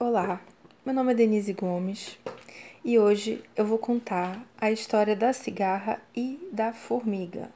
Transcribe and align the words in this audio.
Olá, 0.00 0.40
meu 0.86 0.94
nome 0.94 1.10
é 1.10 1.14
Denise 1.16 1.52
Gomes 1.52 2.16
e 2.84 2.96
hoje 3.00 3.42
eu 3.56 3.66
vou 3.66 3.78
contar 3.78 4.46
a 4.56 4.70
história 4.70 5.16
da 5.16 5.32
cigarra 5.32 6.00
e 6.14 6.38
da 6.52 6.72
formiga. 6.72 7.50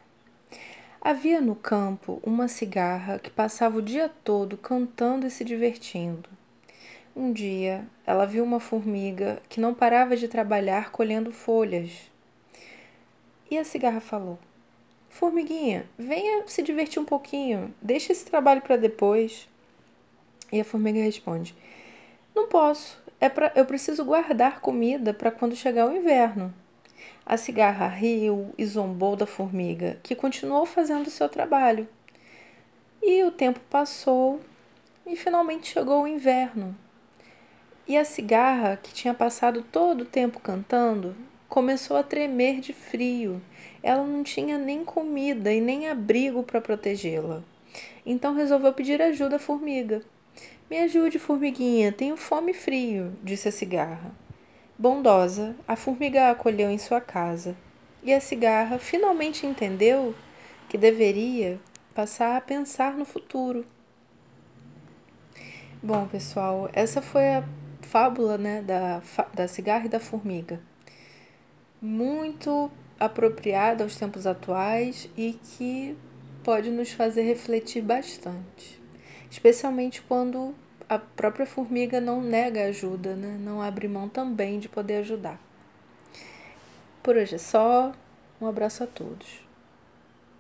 Havia 1.01 1.41
no 1.41 1.55
campo 1.55 2.21
uma 2.21 2.49
cigarra 2.49 3.21
que 3.21 3.31
passava 3.31 3.79
o 3.79 3.83
dia 3.83 4.11
todo 4.25 4.57
cantando 4.57 5.25
e 5.25 5.31
se 5.31 5.45
divertindo. 5.45 6.29
Um 7.15 7.33
dia 7.33 7.87
ela 8.05 8.27
viu 8.27 8.43
uma 8.43 8.59
formiga 8.59 9.41
que 9.49 9.61
não 9.61 9.73
parava 9.73 10.17
de 10.17 10.27
trabalhar 10.27 10.91
colhendo 10.91 11.31
folhas. 11.31 12.11
E 13.49 13.57
a 13.57 13.63
cigarra 13.63 14.01
falou: 14.01 14.37
Formiguinha, 15.09 15.87
venha 15.97 16.43
se 16.49 16.61
divertir 16.61 17.01
um 17.01 17.05
pouquinho, 17.05 17.73
deixa 17.81 18.11
esse 18.11 18.25
trabalho 18.25 18.63
para 18.63 18.77
depois. 18.77 19.49
E 20.51 20.61
a 20.61 20.65
formiga 20.65 21.01
responde: 21.01 21.55
não 22.35 22.49
posso. 22.49 23.01
É 23.21 23.29
pra, 23.29 23.53
eu 23.55 23.65
preciso 23.65 24.05
guardar 24.05 24.61
comida 24.61 25.15
para 25.15 25.31
quando 25.31 25.55
chegar 25.55 25.89
o 25.89 25.97
inverno. 25.97 26.53
A 27.25 27.37
cigarra 27.37 27.87
riu 27.87 28.53
e 28.59 28.65
zombou 28.67 29.15
da 29.15 29.27
formiga, 29.27 29.99
que 30.03 30.15
continuou 30.15 30.67
fazendo 30.67 31.09
seu 31.09 31.29
trabalho. 31.29 31.89
E 33.03 33.23
o 33.25 33.31
tempo 33.31 33.61
passou 33.71 34.41
e 35.07 35.17
finalmente 35.17 35.69
chegou 35.73 36.03
o 36.03 36.09
inverno. 36.09 36.77
E 37.87 37.97
a 37.97 38.05
cigarra, 38.05 38.77
que 38.77 38.93
tinha 38.93 39.13
passado 39.13 39.63
todo 39.63 40.03
o 40.03 40.07
tempo 40.07 40.41
cantando, 40.41 41.15
começou 41.49 41.97
a 41.97 42.03
tremer 42.03 42.61
de 42.61 42.73
frio. 42.73 43.43
Ela 43.83 44.05
não 44.05 44.23
tinha 44.23 44.57
nem 44.57 44.85
comida 44.85 45.53
e 45.53 45.61
nem 45.61 45.89
abrigo 45.89 46.43
para 46.43 46.61
protegê-la. 46.61 47.43
Então 48.07 48.35
resolveu 48.35 48.73
pedir 48.73 49.03
ajuda 49.03 49.37
à 49.37 49.39
formiga. 49.39 50.03
Me 50.73 50.79
ajude, 50.79 51.19
formiguinha, 51.19 51.93
tenho 51.93 52.17
fome 52.17 52.53
e 52.53 52.55
frio, 52.55 53.15
disse 53.23 53.47
a 53.47 53.53
cigarra. 53.53 54.11
Bondosa, 54.79 55.55
a 55.69 55.77
formiga 55.77 56.29
a 56.29 56.31
acolheu 56.31 56.71
em 56.71 56.79
sua 56.79 56.99
casa 56.99 57.55
e 58.03 58.13
a 58.13 58.21
cigarra 58.21 58.79
finalmente 58.79 59.47
entendeu 59.47 60.15
que 60.71 60.79
deveria 60.79 61.61
passar 61.95 62.39
a 62.39 62.41
pensar 62.41 62.95
no 62.95 63.05
futuro. 63.05 63.67
Bom, 65.83 66.09
pessoal, 66.09 66.71
essa 66.73 67.03
foi 67.03 67.29
a 67.29 67.45
fábula 67.83 68.39
né, 68.39 68.63
da, 68.63 69.03
da 69.35 69.47
cigarra 69.47 69.85
e 69.85 69.91
da 69.91 70.01
formiga. 70.01 70.59
Muito 71.83 72.71
apropriada 72.99 73.85
aos 73.85 73.97
tempos 73.97 74.27
atuais 74.27 75.07
e 75.17 75.35
que 75.35 75.97
pode 76.43 76.71
nos 76.71 76.93
fazer 76.93 77.23
refletir 77.23 77.83
bastante 77.83 78.82
especialmente 79.33 80.03
quando 80.03 80.55
a 80.87 80.99
própria 80.99 81.47
formiga 81.47 82.03
não 82.03 82.21
nega 82.21 82.67
ajuda, 82.67 83.17
né? 83.17 83.39
não 83.41 83.63
abre 83.63 83.89
mão 83.89 84.07
também 84.07 84.59
de 84.59 84.69
poder 84.69 84.97
ajudar. 84.97 85.41
Por 87.03 87.17
hoje 87.17 87.37
é 87.37 87.39
só. 87.39 87.93
Um 88.39 88.47
abraço 88.47 88.85
a 88.85 88.87
todos. 88.87 89.41